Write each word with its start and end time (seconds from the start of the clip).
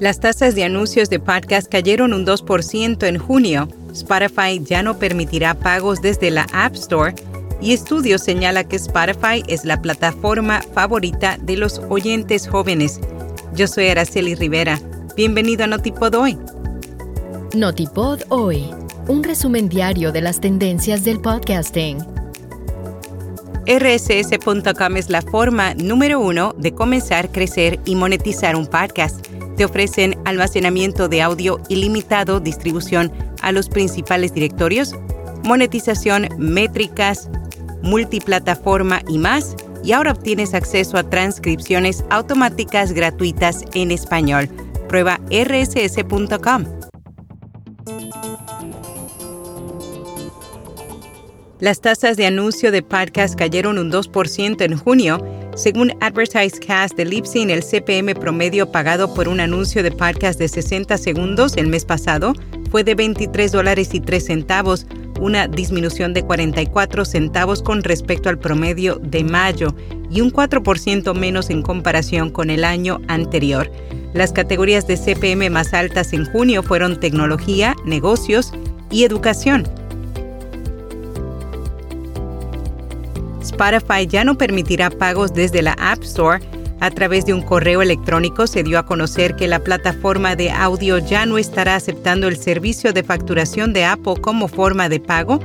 Las 0.00 0.18
tasas 0.18 0.54
de 0.54 0.64
anuncios 0.64 1.10
de 1.10 1.20
podcast 1.20 1.70
cayeron 1.70 2.14
un 2.14 2.24
2% 2.24 3.06
en 3.06 3.18
junio. 3.18 3.68
Spotify 3.92 4.58
ya 4.64 4.82
no 4.82 4.98
permitirá 4.98 5.52
pagos 5.52 6.00
desde 6.00 6.30
la 6.30 6.46
App 6.54 6.74
Store 6.74 7.14
y 7.60 7.74
estudio 7.74 8.16
señala 8.18 8.64
que 8.64 8.76
Spotify 8.76 9.44
es 9.46 9.66
la 9.66 9.82
plataforma 9.82 10.62
favorita 10.72 11.36
de 11.42 11.58
los 11.58 11.82
oyentes 11.90 12.48
jóvenes. 12.48 12.98
Yo 13.54 13.66
soy 13.66 13.88
Araceli 13.88 14.34
Rivera. 14.34 14.80
Bienvenido 15.16 15.64
a 15.64 15.66
Notipod 15.66 16.14
Hoy. 16.14 16.38
Notipod 17.54 18.22
Hoy, 18.30 18.70
un 19.06 19.22
resumen 19.22 19.68
diario 19.68 20.12
de 20.12 20.22
las 20.22 20.40
tendencias 20.40 21.04
del 21.04 21.20
podcasting. 21.20 21.98
RSS.com 23.66 24.96
es 24.96 25.10
la 25.10 25.20
forma 25.20 25.74
número 25.74 26.20
uno 26.20 26.54
de 26.56 26.72
comenzar, 26.72 27.30
crecer 27.30 27.78
y 27.84 27.96
monetizar 27.96 28.56
un 28.56 28.66
podcast 28.66 29.26
te 29.60 29.66
ofrecen 29.66 30.18
almacenamiento 30.24 31.06
de 31.10 31.20
audio 31.20 31.60
ilimitado, 31.68 32.40
distribución 32.40 33.12
a 33.42 33.52
los 33.52 33.68
principales 33.68 34.32
directorios, 34.32 34.94
monetización, 35.44 36.30
métricas, 36.38 37.28
multiplataforma 37.82 39.02
y 39.06 39.18
más. 39.18 39.56
Y 39.84 39.92
ahora 39.92 40.12
obtienes 40.12 40.54
acceso 40.54 40.96
a 40.96 41.10
transcripciones 41.10 42.06
automáticas 42.08 42.92
gratuitas 42.94 43.62
en 43.74 43.90
español. 43.90 44.48
Prueba 44.88 45.20
rss.com. 45.30 46.64
Las 51.58 51.82
tasas 51.82 52.16
de 52.16 52.24
anuncio 52.24 52.72
de 52.72 52.82
podcast 52.82 53.34
cayeron 53.34 53.76
un 53.76 53.92
2% 53.92 54.64
en 54.64 54.78
junio 54.78 55.18
según 55.60 55.92
AdvertiseCast 56.00 56.96
de 56.96 57.04
Libsyn, 57.04 57.50
el 57.50 57.62
CPM 57.62 58.14
promedio 58.14 58.72
pagado 58.72 59.12
por 59.12 59.28
un 59.28 59.40
anuncio 59.40 59.82
de 59.82 59.90
podcast 59.90 60.38
de 60.38 60.48
60 60.48 60.96
segundos 60.96 61.58
el 61.58 61.66
mes 61.66 61.84
pasado 61.84 62.32
fue 62.70 62.82
de 62.82 62.94
23 62.94 63.52
dólares 63.52 63.90
y 63.92 64.00
3 64.00 64.24
centavos, 64.24 64.86
una 65.20 65.48
disminución 65.48 66.14
de 66.14 66.22
44 66.22 67.04
centavos 67.04 67.62
con 67.62 67.82
respecto 67.82 68.30
al 68.30 68.38
promedio 68.38 68.96
de 69.02 69.22
mayo 69.22 69.74
y 70.10 70.22
un 70.22 70.32
4% 70.32 71.14
menos 71.14 71.50
en 71.50 71.60
comparación 71.60 72.30
con 72.30 72.48
el 72.48 72.64
año 72.64 72.98
anterior. 73.08 73.70
Las 74.14 74.32
categorías 74.32 74.86
de 74.86 74.96
CPM 74.96 75.50
más 75.50 75.74
altas 75.74 76.14
en 76.14 76.24
junio 76.24 76.62
fueron 76.62 76.98
tecnología, 76.98 77.76
negocios 77.84 78.52
y 78.90 79.04
educación. 79.04 79.79
Spotify 83.60 84.06
ya 84.06 84.24
no 84.24 84.38
permitirá 84.38 84.88
pagos 84.88 85.34
desde 85.34 85.60
la 85.60 85.72
App 85.72 86.02
Store. 86.02 86.40
A 86.80 86.90
través 86.90 87.26
de 87.26 87.34
un 87.34 87.42
correo 87.42 87.82
electrónico 87.82 88.46
se 88.46 88.62
dio 88.62 88.78
a 88.78 88.86
conocer 88.86 89.36
que 89.36 89.48
la 89.48 89.58
plataforma 89.58 90.34
de 90.34 90.50
audio 90.50 90.96
ya 90.96 91.26
no 91.26 91.36
estará 91.36 91.74
aceptando 91.74 92.26
el 92.26 92.38
servicio 92.38 92.94
de 92.94 93.02
facturación 93.02 93.74
de 93.74 93.84
Apple 93.84 94.14
como 94.22 94.48
forma 94.48 94.88
de 94.88 94.98
pago. 94.98 95.40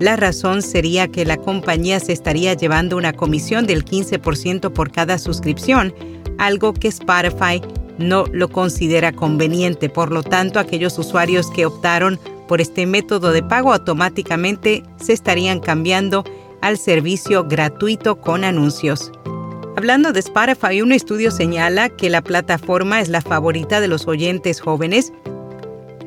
La 0.00 0.16
razón 0.16 0.62
sería 0.62 1.06
que 1.06 1.24
la 1.24 1.36
compañía 1.36 2.00
se 2.00 2.12
estaría 2.12 2.54
llevando 2.54 2.96
una 2.96 3.12
comisión 3.12 3.68
del 3.68 3.84
15% 3.84 4.72
por 4.72 4.90
cada 4.90 5.16
suscripción, 5.18 5.94
algo 6.38 6.74
que 6.74 6.88
Spotify 6.88 7.62
no 7.98 8.24
lo 8.32 8.48
considera 8.48 9.12
conveniente. 9.12 9.88
Por 9.88 10.10
lo 10.10 10.24
tanto, 10.24 10.58
aquellos 10.58 10.98
usuarios 10.98 11.48
que 11.52 11.66
optaron 11.66 12.18
por 12.48 12.60
este 12.60 12.84
método 12.84 13.30
de 13.30 13.44
pago 13.44 13.72
automáticamente 13.72 14.82
se 15.00 15.12
estarían 15.12 15.60
cambiando 15.60 16.24
al 16.62 16.78
servicio 16.78 17.44
gratuito 17.44 18.20
con 18.20 18.44
anuncios. 18.44 19.12
Hablando 19.76 20.12
de 20.12 20.20
Spotify, 20.20 20.82
un 20.82 20.92
estudio 20.92 21.30
señala 21.30 21.88
que 21.88 22.10
la 22.10 22.22
plataforma 22.22 23.00
es 23.00 23.08
la 23.08 23.20
favorita 23.20 23.80
de 23.80 23.88
los 23.88 24.06
oyentes 24.06 24.60
jóvenes. 24.60 25.12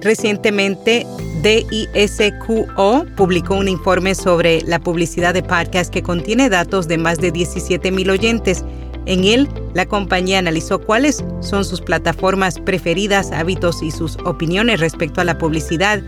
Recientemente, 0.02 1.08
DISQO 1.42 3.06
publicó 3.16 3.56
un 3.56 3.68
informe 3.68 4.16
sobre 4.16 4.62
la 4.62 4.80
publicidad 4.80 5.34
de 5.34 5.44
podcast 5.44 5.92
que 5.92 6.04
contiene 6.04 6.50
datos 6.50 6.88
de 6.88 6.98
más 6.98 7.20
de 7.20 7.32
17 7.32 7.92
mil 7.92 8.10
oyentes. 8.10 8.64
En 9.06 9.24
él, 9.24 9.50
la 9.74 9.86
compañía 9.86 10.40
analizó 10.40 10.80
cuáles 10.80 11.24
son 11.40 11.66
sus 11.66 11.82
plataformas 11.82 12.60
preferidas, 12.60 13.32
hábitos 13.32 13.82
y 13.82 13.92
sus 13.92 14.18
opiniones 14.26 14.80
respecto 14.80 15.20
a 15.20 15.26
la 15.26 15.38
publicidad. 15.38 16.02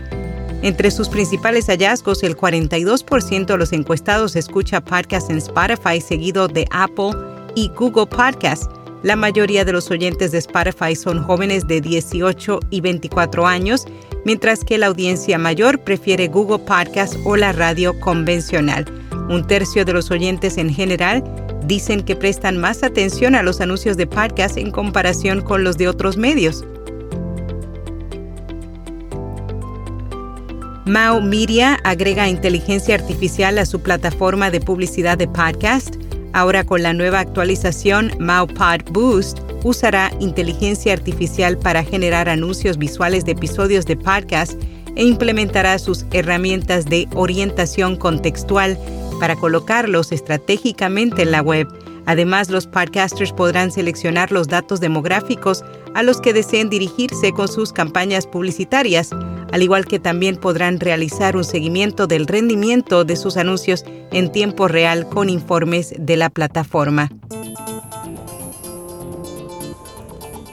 Entre 0.62 0.90
sus 0.90 1.08
principales 1.08 1.66
hallazgos, 1.66 2.22
el 2.22 2.36
42% 2.36 3.46
de 3.46 3.56
los 3.56 3.72
encuestados 3.72 4.36
escucha 4.36 4.80
podcasts 4.80 5.30
en 5.30 5.38
Spotify, 5.38 6.00
seguido 6.00 6.48
de 6.48 6.66
Apple 6.70 7.10
y 7.54 7.68
Google 7.68 8.06
Podcasts. 8.06 8.68
La 9.02 9.14
mayoría 9.14 9.64
de 9.64 9.72
los 9.72 9.90
oyentes 9.90 10.32
de 10.32 10.38
Spotify 10.38 10.96
son 10.96 11.22
jóvenes 11.22 11.66
de 11.68 11.80
18 11.80 12.60
y 12.70 12.80
24 12.80 13.46
años, 13.46 13.84
mientras 14.24 14.64
que 14.64 14.78
la 14.78 14.86
audiencia 14.86 15.38
mayor 15.38 15.78
prefiere 15.84 16.26
Google 16.28 16.64
Podcasts 16.64 17.16
o 17.24 17.36
la 17.36 17.52
radio 17.52 17.98
convencional. 18.00 18.86
Un 19.28 19.46
tercio 19.46 19.84
de 19.84 19.92
los 19.92 20.10
oyentes 20.10 20.56
en 20.56 20.70
general 20.70 21.22
dicen 21.66 22.02
que 22.02 22.16
prestan 22.16 22.56
más 22.56 22.82
atención 22.82 23.34
a 23.34 23.42
los 23.42 23.60
anuncios 23.60 23.96
de 23.96 24.06
podcast 24.06 24.56
en 24.56 24.70
comparación 24.70 25.40
con 25.40 25.64
los 25.64 25.76
de 25.76 25.88
otros 25.88 26.16
medios. 26.16 26.64
Mao 30.86 31.20
Media 31.20 31.80
agrega 31.82 32.28
inteligencia 32.28 32.94
artificial 32.94 33.58
a 33.58 33.66
su 33.66 33.80
plataforma 33.80 34.52
de 34.52 34.60
publicidad 34.60 35.18
de 35.18 35.26
podcast. 35.26 35.96
Ahora 36.32 36.62
con 36.62 36.80
la 36.84 36.92
nueva 36.92 37.18
actualización 37.18 38.12
Mao 38.20 38.46
Pod 38.46 38.88
Boost 38.92 39.40
usará 39.64 40.12
inteligencia 40.20 40.92
artificial 40.92 41.58
para 41.58 41.82
generar 41.82 42.28
anuncios 42.28 42.78
visuales 42.78 43.24
de 43.24 43.32
episodios 43.32 43.84
de 43.84 43.96
podcast 43.96 44.62
e 44.94 45.02
implementará 45.02 45.80
sus 45.80 46.06
herramientas 46.12 46.84
de 46.84 47.08
orientación 47.16 47.96
contextual 47.96 48.78
para 49.18 49.34
colocarlos 49.34 50.12
estratégicamente 50.12 51.22
en 51.22 51.32
la 51.32 51.42
web. 51.42 51.66
Además, 52.06 52.48
los 52.48 52.68
podcasters 52.68 53.32
podrán 53.32 53.72
seleccionar 53.72 54.30
los 54.30 54.46
datos 54.46 54.78
demográficos 54.78 55.64
a 55.94 56.04
los 56.04 56.20
que 56.20 56.32
deseen 56.32 56.70
dirigirse 56.70 57.32
con 57.32 57.48
sus 57.48 57.72
campañas 57.72 58.28
publicitarias, 58.28 59.10
al 59.52 59.62
igual 59.62 59.86
que 59.86 59.98
también 59.98 60.36
podrán 60.36 60.80
realizar 60.80 61.36
un 61.36 61.44
seguimiento 61.44 62.06
del 62.06 62.26
rendimiento 62.26 63.04
de 63.04 63.16
sus 63.16 63.36
anuncios 63.36 63.84
en 64.12 64.30
tiempo 64.32 64.68
real 64.68 65.08
con 65.08 65.30
informes 65.30 65.94
de 65.98 66.16
la 66.16 66.30
plataforma. 66.30 67.10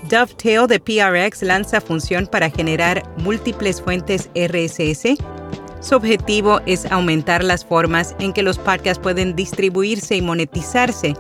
Dovetail 0.09 0.67
de 0.67 0.79
PRX 0.79 1.41
lanza 1.41 1.81
función 1.81 2.27
para 2.27 2.49
generar 2.49 3.03
múltiples 3.17 3.81
fuentes 3.81 4.29
RSS. 4.35 5.17
Su 5.79 5.95
objetivo 5.95 6.61
es 6.65 6.85
aumentar 6.85 7.43
las 7.43 7.65
formas 7.65 8.15
en 8.19 8.31
que 8.31 8.43
los 8.43 8.59
podcasts 8.59 9.01
pueden 9.01 9.35
distribuirse 9.35 10.15
y 10.15 10.21
monetizarse 10.21 11.15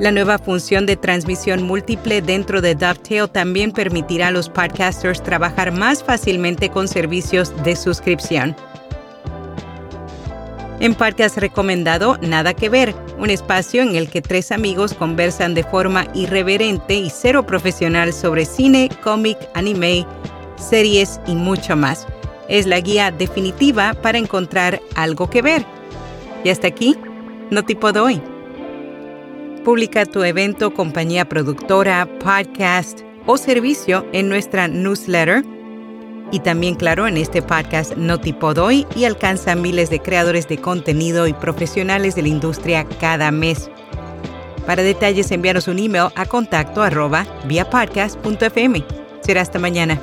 la 0.00 0.12
nueva 0.12 0.38
función 0.38 0.86
de 0.86 0.96
transmisión 0.96 1.62
múltiple 1.62 2.22
dentro 2.22 2.60
de 2.60 2.74
Dovetail 2.74 3.28
también 3.28 3.72
permitirá 3.72 4.28
a 4.28 4.30
los 4.30 4.48
podcasters 4.48 5.22
trabajar 5.22 5.72
más 5.72 6.04
fácilmente 6.04 6.70
con 6.70 6.86
servicios 6.86 7.52
de 7.64 7.74
suscripción. 7.74 8.54
En 10.80 10.94
Podcast 10.94 11.38
Recomendado, 11.38 12.18
Nada 12.18 12.54
que 12.54 12.68
Ver, 12.68 12.94
un 13.18 13.30
espacio 13.30 13.82
en 13.82 13.96
el 13.96 14.08
que 14.08 14.22
tres 14.22 14.52
amigos 14.52 14.94
conversan 14.94 15.54
de 15.54 15.64
forma 15.64 16.06
irreverente 16.14 16.94
y 16.94 17.10
cero 17.10 17.44
profesional 17.44 18.12
sobre 18.12 18.44
cine, 18.44 18.88
cómic, 19.02 19.36
anime, 19.54 20.06
series 20.56 21.20
y 21.26 21.34
mucho 21.34 21.74
más. 21.76 22.06
Es 22.48 22.66
la 22.66 22.78
guía 22.78 23.10
definitiva 23.10 23.94
para 23.94 24.18
encontrar 24.18 24.80
algo 24.94 25.28
que 25.28 25.42
ver. 25.42 25.66
Y 26.44 26.50
hasta 26.50 26.68
aquí, 26.68 26.96
no 27.50 27.64
tipo 27.64 27.90
de 27.90 27.98
hoy. 27.98 28.22
Publica 29.68 30.06
tu 30.06 30.24
evento, 30.24 30.72
compañía 30.72 31.28
productora, 31.28 32.08
podcast 32.20 33.00
o 33.26 33.36
servicio 33.36 34.06
en 34.14 34.30
nuestra 34.30 34.66
newsletter. 34.66 35.44
Y 36.32 36.40
también, 36.40 36.74
claro, 36.74 37.06
en 37.06 37.18
este 37.18 37.42
podcast 37.42 37.94
No 37.94 38.18
Tipo 38.18 38.54
Doy 38.54 38.86
y 38.96 39.04
alcanza 39.04 39.54
miles 39.56 39.90
de 39.90 40.00
creadores 40.00 40.48
de 40.48 40.56
contenido 40.56 41.26
y 41.26 41.34
profesionales 41.34 42.14
de 42.14 42.22
la 42.22 42.28
industria 42.28 42.86
cada 42.98 43.30
mes. 43.30 43.70
Para 44.64 44.82
detalles, 44.82 45.30
envíanos 45.32 45.68
un 45.68 45.78
email 45.80 46.08
a 46.14 46.24
contacto 46.24 46.82
arroba 46.82 47.26
vía 47.44 47.68
podcast.fm. 47.68 48.82
Será 49.20 49.42
hasta 49.42 49.58
mañana. 49.58 50.00